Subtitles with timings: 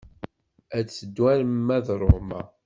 [0.77, 2.41] Ad teddu arma d Roma.